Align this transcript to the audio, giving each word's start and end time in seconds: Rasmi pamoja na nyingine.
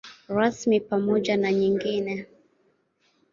Rasmi 0.29 0.79
pamoja 0.79 1.37
na 1.37 1.51
nyingine. 1.53 2.25